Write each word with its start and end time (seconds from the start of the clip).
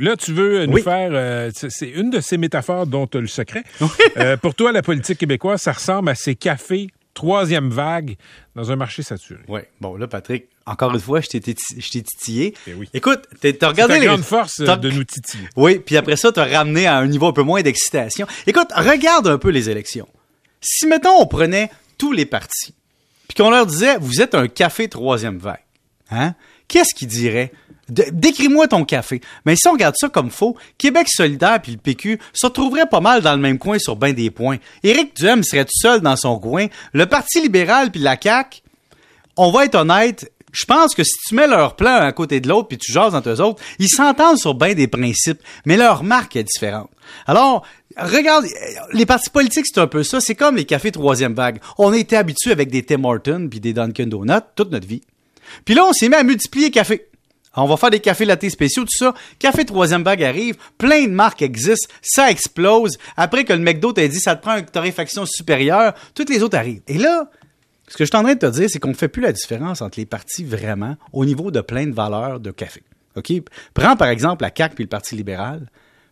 Là, 0.00 0.16
tu 0.16 0.32
veux 0.32 0.66
nous 0.66 0.72
Oui. 0.74 0.82
faire. 0.82 1.10
euh, 1.12 1.50
c'est 1.54 1.88
une 1.88 2.10
de 2.10 2.20
ces 2.20 2.36
métaphores 2.36 2.86
dont 2.88 3.06
tu 3.06 3.18
as 3.18 3.20
le 3.20 3.26
secret. 3.28 3.62
Euh, 4.16 4.36
pour 4.36 4.54
toi, 4.54 4.70
la 4.72 4.82
politique 4.82 5.18
québécoise, 5.18 5.60
ça 5.62 5.72
ressemble 5.72 6.08
à 6.08 6.14
ces 6.14 6.34
cafés 6.36 6.88
troisième 7.14 7.68
vague 7.70 8.16
dans 8.56 8.70
un 8.72 8.76
marché 8.76 9.02
saturé. 9.02 9.40
Oui. 9.48 9.60
Bon, 9.80 9.96
là, 9.96 10.06
Patrick, 10.08 10.46
encore 10.66 10.92
une 10.94 11.00
fois, 11.00 11.20
je 11.20 11.28
t'ai 11.28 11.40
titillé. 11.40 12.54
Eh 12.66 12.74
oui. 12.74 12.88
Écoute, 12.92 13.22
t'as 13.40 13.52
t'as 13.52 13.58
C'est 13.58 13.66
regardé 13.66 13.94
ta 13.94 14.00
les... 14.00 14.06
grande 14.06 14.22
force 14.22 14.60
euh, 14.60 14.76
de 14.76 14.90
nous 14.90 15.04
titiller. 15.04 15.48
Oui, 15.56 15.78
puis 15.78 15.96
après 15.96 16.16
ça, 16.16 16.32
t'as 16.32 16.44
ramené 16.46 16.86
à 16.86 16.96
un 16.98 17.06
niveau 17.06 17.26
un 17.28 17.32
peu 17.32 17.42
moins 17.42 17.62
d'excitation. 17.62 18.26
Écoute, 18.48 18.68
regarde 18.74 19.28
un 19.28 19.38
peu 19.38 19.50
les 19.50 19.70
élections. 19.70 20.08
Si, 20.60 20.86
mettons, 20.86 21.20
on 21.20 21.26
prenait 21.26 21.70
tous 21.98 22.12
les 22.12 22.26
partis, 22.26 22.74
puis 23.28 23.36
qu'on 23.36 23.50
leur 23.50 23.66
disait, 23.66 23.96
vous 24.00 24.20
êtes 24.22 24.34
un 24.34 24.48
café 24.48 24.88
troisième 24.88 25.38
vague, 25.38 25.62
hein? 26.10 26.34
Qu'est-ce 26.68 26.94
qu'ils 26.94 27.08
diraient? 27.08 27.52
Décris-moi 27.88 28.68
ton 28.68 28.84
café. 28.84 29.20
Mais 29.44 29.56
si 29.56 29.68
on 29.68 29.72
regarde 29.72 29.94
ça 29.98 30.08
comme 30.08 30.30
faux, 30.30 30.56
Québec 30.78 31.06
solidaire 31.08 31.60
puis 31.62 31.72
le 31.72 31.78
PQ 31.78 32.18
se 32.32 32.46
retrouveraient 32.46 32.86
pas 32.86 33.00
mal 33.00 33.22
dans 33.22 33.34
le 33.34 33.40
même 33.40 33.58
coin 33.58 33.78
sur 33.78 33.96
bien 33.96 34.12
des 34.12 34.30
points. 34.30 34.56
Éric 34.82 35.16
Duhem 35.16 35.42
serait 35.42 35.64
tout 35.64 35.70
seul 35.74 36.00
dans 36.00 36.16
son 36.16 36.38
coin. 36.38 36.66
Le 36.92 37.06
Parti 37.06 37.40
libéral 37.40 37.90
puis 37.90 38.00
la 38.00 38.16
CAQ, 38.20 38.62
on 39.36 39.50
va 39.50 39.64
être 39.64 39.74
honnête, 39.74 40.30
je 40.54 40.64
pense 40.64 40.94
que 40.94 41.02
si 41.02 41.14
tu 41.26 41.34
mets 41.34 41.48
leur 41.48 41.74
plan 41.74 41.96
à 41.96 42.12
côté 42.12 42.40
de 42.40 42.48
l'autre 42.48 42.68
puis 42.68 42.78
tu 42.78 42.92
jases 42.92 43.14
entre 43.14 43.28
eux 43.28 43.40
autres, 43.40 43.62
ils 43.80 43.88
s'entendent 43.88 44.38
sur 44.38 44.54
bien 44.54 44.74
des 44.74 44.86
principes, 44.86 45.40
mais 45.66 45.76
leur 45.76 46.04
marque 46.04 46.36
est 46.36 46.44
différente. 46.44 46.90
Alors, 47.26 47.66
regarde, 47.98 48.46
les 48.92 49.04
partis 49.04 49.30
politiques, 49.30 49.66
c'est 49.66 49.80
un 49.80 49.88
peu 49.88 50.04
ça. 50.04 50.20
C'est 50.20 50.36
comme 50.36 50.56
les 50.56 50.64
cafés 50.64 50.92
troisième 50.92 51.34
vague. 51.34 51.60
On 51.76 51.92
a 51.92 51.98
été 51.98 52.16
habitués 52.16 52.52
avec 52.52 52.70
des 52.70 52.84
Tim 52.84 53.02
Hortons 53.04 53.48
puis 53.50 53.58
des 53.58 53.72
Dunkin' 53.72 54.08
Donuts 54.08 54.32
toute 54.54 54.70
notre 54.70 54.86
vie. 54.86 55.02
Puis 55.64 55.74
là, 55.74 55.84
on 55.84 55.92
s'est 55.92 56.08
mis 56.08 56.14
à 56.14 56.22
multiplier 56.22 56.70
café. 56.70 57.08
On 57.56 57.66
va 57.66 57.76
faire 57.76 57.90
des 57.90 58.00
cafés 58.00 58.24
latés 58.24 58.50
spéciaux, 58.50 58.82
tout 58.84 58.96
ça. 58.96 59.14
Café 59.38 59.64
troisième 59.64 60.02
vague 60.02 60.22
arrive, 60.22 60.56
plein 60.78 61.04
de 61.04 61.12
marques 61.12 61.42
existent, 61.42 61.92
ça 62.02 62.30
explose. 62.30 62.98
Après 63.16 63.44
que 63.44 63.52
le 63.52 63.60
McDo 63.60 63.92
t'a 63.92 64.06
dit 64.08 64.20
ça 64.20 64.36
te 64.36 64.42
prend 64.42 64.56
une 64.56 64.64
torréfaction 64.64 65.24
supérieure, 65.26 65.94
toutes 66.14 66.30
les 66.30 66.42
autres 66.42 66.56
arrivent. 66.58 66.82
Et 66.88 66.98
là, 66.98 67.30
ce 67.88 67.96
que 67.96 68.04
je 68.04 68.10
suis 68.10 68.16
en 68.16 68.22
train 68.22 68.34
de 68.34 68.38
te 68.38 68.46
dire, 68.46 68.68
c'est 68.70 68.78
qu'on 68.78 68.88
ne 68.88 68.94
fait 68.94 69.08
plus 69.08 69.22
la 69.22 69.32
différence 69.32 69.82
entre 69.82 69.98
les 70.00 70.06
partis 70.06 70.44
vraiment 70.44 70.96
au 71.12 71.24
niveau 71.24 71.50
de 71.50 71.60
plein 71.60 71.86
de 71.86 71.94
valeurs 71.94 72.40
de 72.40 72.50
café. 72.50 72.82
OK? 73.16 73.32
Prends 73.74 73.96
par 73.96 74.08
exemple 74.08 74.42
la 74.42 74.50
CAQ 74.56 74.74
puis 74.74 74.84
le 74.84 74.88
Parti 74.88 75.14
libéral. 75.14 75.68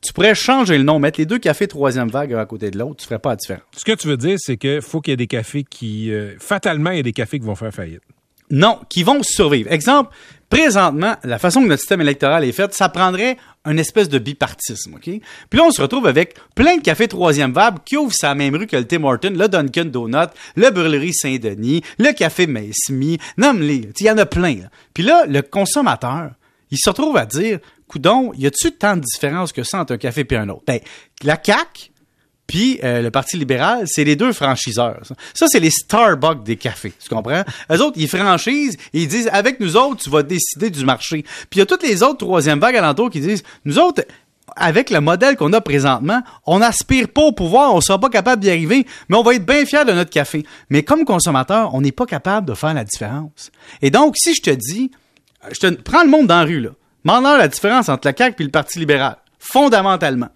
Tu 0.00 0.12
pourrais 0.12 0.34
changer 0.34 0.78
le 0.78 0.84
nom, 0.84 0.98
mettre 0.98 1.18
les 1.18 1.26
deux 1.26 1.38
cafés 1.38 1.66
troisième 1.66 2.08
vague 2.08 2.32
à 2.34 2.44
côté 2.46 2.70
de 2.70 2.78
l'autre, 2.78 2.96
tu 2.96 3.06
ferais 3.06 3.18
pas 3.18 3.30
la 3.30 3.36
différence. 3.36 3.64
Ce 3.76 3.84
que 3.84 3.92
tu 3.92 4.06
veux 4.06 4.16
dire, 4.16 4.36
c'est 4.38 4.56
qu'il 4.56 4.82
faut 4.82 5.00
qu'il 5.00 5.12
y 5.12 5.14
ait 5.14 5.16
des 5.16 5.26
cafés 5.26 5.64
qui. 5.64 6.12
euh, 6.12 6.36
fatalement, 6.38 6.90
il 6.90 6.98
y 6.98 7.00
a 7.00 7.02
des 7.02 7.12
cafés 7.12 7.38
qui 7.40 7.46
vont 7.46 7.54
faire 7.54 7.72
faillite. 7.72 8.02
Non, 8.50 8.78
qui 8.88 9.02
vont 9.02 9.22
survivre. 9.22 9.72
Exemple, 9.72 10.14
présentement, 10.48 11.16
la 11.24 11.38
façon 11.38 11.62
que 11.62 11.66
notre 11.66 11.80
système 11.80 12.00
électoral 12.00 12.44
est 12.44 12.52
fait, 12.52 12.72
ça 12.72 12.88
prendrait 12.88 13.36
une 13.64 13.78
espèce 13.78 14.08
de 14.08 14.18
bipartisme, 14.18 14.94
OK? 14.94 15.02
Puis 15.02 15.58
là, 15.58 15.64
on 15.64 15.70
se 15.70 15.82
retrouve 15.82 16.06
avec 16.06 16.36
plein 16.54 16.76
de 16.76 16.82
cafés 16.82 17.08
troisième 17.08 17.52
vague 17.52 17.78
qui 17.84 17.96
ouvrent 17.96 18.14
sa 18.14 18.34
même 18.34 18.54
rue 18.54 18.66
que 18.66 18.76
le 18.76 18.86
Tim 18.86 19.02
Hortons, 19.04 19.34
le 19.34 19.48
Dunkin' 19.48 19.90
Donut, 19.90 20.28
le 20.54 20.70
Brûlerie 20.70 21.14
Saint-Denis, 21.14 21.82
le 21.98 22.12
Café 22.12 22.46
Maismi, 22.46 23.18
nomme-les. 23.36 23.90
Il 23.98 24.06
y 24.06 24.10
en 24.10 24.18
a 24.18 24.26
plein. 24.26 24.56
Puis 24.94 25.02
là, 25.02 25.24
le 25.26 25.42
consommateur, 25.42 26.30
il 26.70 26.78
se 26.78 26.88
retrouve 26.88 27.16
à 27.16 27.26
dire, 27.26 27.58
coudon, 27.88 28.32
y 28.34 28.46
a-tu 28.46 28.72
tant 28.72 28.96
de 28.96 29.02
différence 29.02 29.52
que 29.52 29.62
ça 29.62 29.80
entre 29.80 29.94
un 29.94 29.98
café 29.98 30.26
et 30.28 30.36
un 30.36 30.48
autre? 30.48 30.62
Ben, 30.66 30.80
la 31.22 31.38
CAQ, 31.42 31.92
puis 32.46 32.78
euh, 32.84 33.02
le 33.02 33.10
Parti 33.10 33.36
libéral, 33.36 33.84
c'est 33.86 34.04
les 34.04 34.16
deux 34.16 34.32
franchiseurs. 34.32 35.00
Ça, 35.02 35.14
Ça, 35.34 35.46
c'est 35.48 35.60
les 35.60 35.70
Starbucks 35.70 36.44
des 36.44 36.56
cafés. 36.56 36.92
Tu 37.02 37.08
comprends? 37.08 37.42
Eux 37.70 37.82
autres, 37.82 37.96
ils 37.96 38.08
franchisent 38.08 38.76
et 38.92 39.02
ils 39.02 39.08
disent 39.08 39.28
avec 39.32 39.60
nous 39.60 39.76
autres, 39.76 40.02
tu 40.02 40.10
vas 40.10 40.22
décider 40.22 40.70
du 40.70 40.84
marché. 40.84 41.22
Puis 41.22 41.56
il 41.56 41.58
y 41.58 41.62
a 41.62 41.66
toutes 41.66 41.82
les 41.82 42.02
autres 42.02 42.18
troisième 42.18 42.60
vagues 42.60 42.76
alentour 42.76 43.10
qui 43.10 43.20
disent 43.20 43.42
nous 43.64 43.78
autres, 43.78 44.04
avec 44.54 44.90
le 44.90 45.00
modèle 45.00 45.36
qu'on 45.36 45.52
a 45.52 45.60
présentement, 45.60 46.22
on 46.46 46.60
n'aspire 46.60 47.08
pas 47.08 47.22
au 47.22 47.32
pouvoir, 47.32 47.74
on 47.74 47.80
sera 47.80 47.98
pas 47.98 48.08
capable 48.08 48.42
d'y 48.42 48.50
arriver, 48.50 48.86
mais 49.08 49.16
on 49.16 49.22
va 49.22 49.34
être 49.34 49.44
bien 49.44 49.66
fiers 49.66 49.84
de 49.84 49.92
notre 49.92 50.10
café. 50.10 50.44
Mais 50.70 50.82
comme 50.82 51.04
consommateur, 51.04 51.74
on 51.74 51.80
n'est 51.80 51.92
pas 51.92 52.06
capable 52.06 52.46
de 52.46 52.54
faire 52.54 52.72
la 52.72 52.84
différence. 52.84 53.50
Et 53.82 53.90
donc, 53.90 54.16
si 54.16 54.34
je 54.34 54.42
te 54.42 54.50
dis, 54.50 54.92
je 55.50 55.58
te 55.58 55.66
prends 55.82 56.04
le 56.04 56.10
monde 56.10 56.28
dans 56.28 56.38
la 56.38 56.44
rue, 56.44 56.60
là, 56.60 56.70
demande 57.04 57.38
la 57.38 57.48
différence 57.48 57.88
entre 57.88 58.08
la 58.08 58.16
CAQ 58.16 58.42
et 58.42 58.44
le 58.44 58.50
Parti 58.50 58.78
libéral, 58.78 59.16
fondamentalement. 59.38 60.28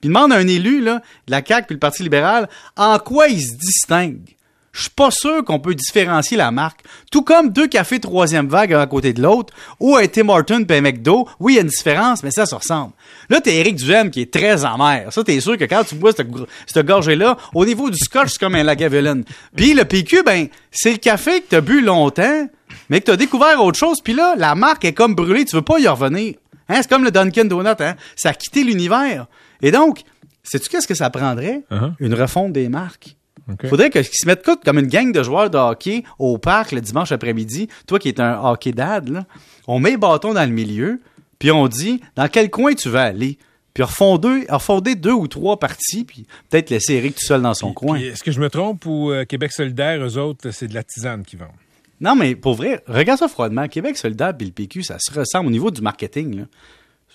Puis 0.00 0.08
demande 0.08 0.32
à 0.32 0.36
un 0.36 0.46
élu 0.46 0.80
là, 0.80 1.02
de 1.26 1.30
la 1.30 1.44
CAQ 1.44 1.66
puis 1.66 1.74
le 1.74 1.80
Parti 1.80 2.02
libéral 2.02 2.48
en 2.76 2.98
quoi 2.98 3.28
ils 3.28 3.42
se 3.42 3.54
distinguent? 3.54 4.36
Je 4.72 4.82
suis 4.82 4.90
pas 4.90 5.10
sûr 5.10 5.44
qu'on 5.44 5.58
peut 5.58 5.74
différencier 5.74 6.36
la 6.36 6.52
marque. 6.52 6.82
Tout 7.10 7.22
comme 7.22 7.50
deux 7.50 7.66
cafés 7.66 7.98
troisième 7.98 8.48
vague 8.48 8.72
à 8.72 8.86
côté 8.86 9.12
de 9.12 9.20
l'autre, 9.20 9.52
ou 9.80 9.96
un 9.96 10.06
Tim 10.06 10.28
Hortons 10.28 10.64
puis 10.64 10.76
un 10.76 10.80
McDo, 10.80 11.28
oui, 11.40 11.54
il 11.54 11.56
y 11.56 11.58
a 11.58 11.62
une 11.62 11.68
différence, 11.68 12.22
mais 12.22 12.30
ça 12.30 12.46
se 12.46 12.54
ressemble. 12.54 12.92
Là, 13.28 13.40
t'es 13.40 13.56
Éric 13.56 13.76
Duhem 13.76 14.10
qui 14.10 14.20
est 14.20 14.32
très 14.32 14.64
amer. 14.64 15.12
Ça, 15.12 15.24
t'es 15.24 15.40
sûr 15.40 15.58
que 15.58 15.64
quand 15.64 15.82
tu 15.82 15.96
bois 15.96 16.12
cette, 16.12 16.28
cette 16.66 16.86
gorgée-là, 16.86 17.36
au 17.52 17.64
niveau 17.64 17.90
du 17.90 17.98
scotch, 17.98 18.30
c'est 18.30 18.38
comme 18.38 18.54
un 18.54 18.62
Lagavulin. 18.62 19.22
Puis 19.56 19.74
le 19.74 19.84
PQ, 19.84 20.22
ben, 20.24 20.46
c'est 20.70 20.92
le 20.92 20.98
café 20.98 21.40
que 21.40 21.46
t'as 21.48 21.60
bu 21.60 21.80
longtemps, 21.80 22.48
mais 22.88 23.00
que 23.00 23.06
t'as 23.06 23.16
découvert 23.16 23.62
autre 23.62 23.78
chose, 23.78 24.00
puis 24.02 24.14
là, 24.14 24.34
la 24.36 24.54
marque 24.54 24.84
est 24.84 24.92
comme 24.92 25.16
brûlée, 25.16 25.44
tu 25.44 25.56
veux 25.56 25.62
pas 25.62 25.80
y 25.80 25.88
revenir. 25.88 26.34
Hein, 26.70 26.76
c'est 26.82 26.88
comme 26.88 27.04
le 27.04 27.10
Dunkin' 27.10 27.48
Donut, 27.48 27.80
hein? 27.80 27.96
Ça 28.16 28.30
a 28.30 28.32
quitté 28.32 28.64
l'univers. 28.64 29.26
Et 29.60 29.70
donc, 29.70 30.02
sais-tu 30.42 30.68
qu'est-ce 30.68 30.86
que 30.86 30.94
ça 30.94 31.10
prendrait? 31.10 31.62
Uh-huh. 31.70 31.92
Une 31.98 32.14
refonte 32.14 32.52
des 32.52 32.68
marques. 32.68 33.16
OK. 33.50 33.66
Faudrait 33.68 33.90
qu'ils 33.90 34.04
se 34.04 34.26
mettent 34.26 34.44
comme 34.64 34.78
une 34.78 34.86
gang 34.86 35.12
de 35.12 35.22
joueurs 35.22 35.50
de 35.50 35.58
hockey 35.58 36.04
au 36.18 36.38
parc 36.38 36.72
le 36.72 36.80
dimanche 36.80 37.12
après-midi. 37.12 37.68
Toi 37.86 37.98
qui 37.98 38.08
es 38.08 38.20
un 38.20 38.40
hockey 38.42 38.72
dad, 38.72 39.08
là, 39.08 39.24
on 39.66 39.80
met 39.80 39.90
le 39.90 39.98
bâton 39.98 40.32
dans 40.32 40.48
le 40.48 40.54
milieu, 40.54 41.00
puis 41.38 41.50
on 41.50 41.66
dit 41.66 42.00
dans 42.16 42.28
quel 42.28 42.50
coin 42.50 42.74
tu 42.74 42.88
vas 42.88 43.02
aller? 43.02 43.38
Puis 43.74 43.84
refonder, 43.84 44.46
refonder 44.48 44.94
deux 44.94 45.12
ou 45.12 45.28
trois 45.28 45.58
parties, 45.58 46.04
puis 46.04 46.26
peut-être 46.48 46.70
laisser 46.70 46.94
Eric 46.94 47.14
tout 47.16 47.24
seul 47.24 47.42
dans 47.42 47.54
son 47.54 47.72
coin. 47.72 47.98
Est-ce 47.98 48.22
que 48.22 48.32
je 48.32 48.40
me 48.40 48.50
trompe 48.50 48.84
ou 48.86 49.10
euh, 49.10 49.24
Québec 49.24 49.52
solidaire, 49.52 50.04
eux 50.04 50.18
autres, 50.18 50.50
c'est 50.50 50.66
de 50.66 50.74
la 50.74 50.82
tisane 50.82 51.24
qu'ils 51.24 51.38
vendent? 51.38 51.50
Non, 52.00 52.14
mais 52.16 52.34
pour 52.34 52.54
vrai, 52.54 52.82
regarde 52.86 53.18
ça 53.18 53.28
froidement. 53.28 53.68
Québec 53.68 53.96
solidaire 53.96 54.32
et 54.40 54.44
le 54.44 54.50
PQ, 54.52 54.82
ça 54.82 54.96
se 54.98 55.12
ressemble 55.12 55.48
au 55.48 55.50
niveau 55.50 55.70
du 55.70 55.82
marketing. 55.82 56.44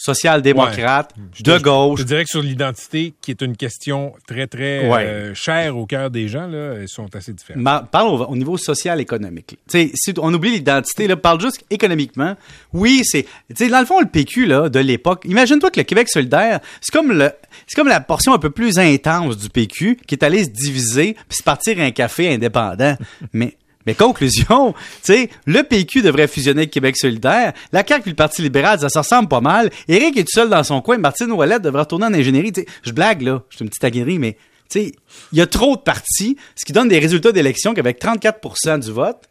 Social-démocrate, 0.00 1.12
Je 1.34 1.42
de 1.42 1.58
gauche. 1.58 1.98
Je 1.98 2.04
dirais 2.04 2.22
que 2.22 2.30
sur 2.30 2.40
l'identité, 2.40 3.14
qui 3.20 3.32
est 3.32 3.42
une 3.42 3.56
question 3.56 4.14
très, 4.28 4.46
très 4.46 4.88
Ouais. 4.88 5.04
euh, 5.04 5.34
chère 5.34 5.76
au 5.76 5.86
cœur 5.86 6.08
des 6.12 6.28
gens, 6.28 6.46
là, 6.46 6.74
elles 6.74 6.88
sont 6.88 7.12
assez 7.16 7.32
différentes. 7.32 7.60
Ma- 7.62 7.82
parle 7.82 8.06
au, 8.08 8.24
au 8.26 8.36
niveau 8.36 8.56
social-économique. 8.56 9.50
là. 9.52 9.56
Tu 9.68 9.88
sais, 9.88 9.92
si 9.96 10.14
on 10.18 10.32
oublie 10.32 10.52
l'identité, 10.52 11.08
là, 11.08 11.16
parle 11.16 11.40
juste 11.40 11.64
économiquement. 11.68 12.36
Oui, 12.72 13.00
c'est, 13.02 13.24
tu 13.24 13.56
sais, 13.56 13.68
dans 13.68 13.80
le 13.80 13.86
fond, 13.86 13.98
le 14.00 14.06
PQ, 14.06 14.46
là, 14.46 14.68
de 14.68 14.78
l'époque, 14.78 15.24
imagine-toi 15.24 15.72
que 15.72 15.80
le 15.80 15.84
Québec 15.84 16.08
solidaire, 16.08 16.60
c'est 16.80 16.92
comme 16.92 17.10
le, 17.10 17.32
c'est 17.66 17.74
comme 17.74 17.88
la 17.88 18.00
portion 18.00 18.32
un 18.32 18.38
peu 18.38 18.50
plus 18.50 18.78
intense 18.78 19.36
du 19.36 19.48
PQ 19.50 19.98
qui 20.06 20.14
est 20.14 20.22
allé 20.22 20.44
se 20.44 20.50
diviser 20.50 21.16
puis 21.28 21.38
se 21.38 21.42
partir 21.42 21.76
un 21.80 21.90
café 21.90 22.32
indépendant. 22.32 22.96
Mais, 23.32 23.56
mais 23.86 23.94
conclusion, 23.94 24.72
tu 25.02 25.12
sais, 25.12 25.30
le 25.46 25.62
PQ 25.62 26.02
devrait 26.02 26.28
fusionner 26.28 26.60
avec 26.60 26.70
Québec 26.70 26.96
solidaire. 26.96 27.52
La 27.72 27.86
CAQ 27.86 28.02
puis 28.02 28.10
le 28.10 28.16
Parti 28.16 28.42
libéral, 28.42 28.78
ça 28.80 28.88
se 28.88 28.98
ressemble 28.98 29.28
pas 29.28 29.40
mal. 29.40 29.70
Éric 29.88 30.16
est 30.16 30.24
tout 30.24 30.34
seul 30.34 30.50
dans 30.50 30.62
son 30.62 30.80
coin. 30.80 30.98
Martine 30.98 31.30
Ouellette 31.32 31.62
devrait 31.62 31.82
retourner 31.82 32.06
en 32.06 32.14
ingénierie. 32.14 32.52
Tu 32.52 32.62
sais, 32.62 32.66
je 32.82 32.92
blague, 32.92 33.22
là. 33.22 33.42
Je 33.50 33.56
suis 33.56 33.64
une 33.64 33.70
petite 33.70 33.84
aguerrie, 33.84 34.18
mais, 34.18 34.36
tu 34.68 34.80
sais, 34.80 34.92
il 35.32 35.38
y 35.38 35.40
a 35.40 35.46
trop 35.46 35.76
de 35.76 35.80
partis, 35.82 36.36
ce 36.54 36.64
qui 36.64 36.72
donne 36.72 36.88
des 36.88 36.98
résultats 36.98 37.32
d'élection 37.32 37.74
qu'avec 37.74 38.00
34% 38.00 38.80
du 38.80 38.92
vote, 38.92 39.28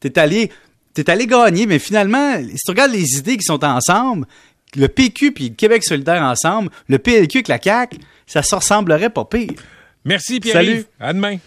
t'es 0.00 0.18
allé, 0.18 0.50
t'es 0.92 1.08
allé 1.08 1.26
gagner, 1.26 1.66
mais 1.66 1.78
finalement, 1.78 2.36
si 2.38 2.56
tu 2.64 2.70
regardes 2.70 2.92
les 2.92 3.16
idées 3.18 3.36
qui 3.36 3.44
sont 3.44 3.64
ensemble, 3.64 4.26
le 4.76 4.88
PQ 4.88 5.32
puis 5.32 5.50
le 5.50 5.54
Québec 5.54 5.84
solidaire 5.84 6.22
ensemble, 6.22 6.70
le 6.88 6.98
PLQ 6.98 7.38
avec 7.38 7.48
la 7.48 7.60
CAQ, 7.60 7.98
ça 8.26 8.42
se 8.42 8.54
ressemblerait 8.54 9.10
pas 9.10 9.24
pire. 9.24 9.52
Merci, 10.04 10.40
Pierre. 10.40 10.54
Salut. 10.54 10.84
À 11.00 11.12
demain. 11.12 11.38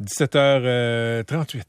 17h38. 0.00 1.64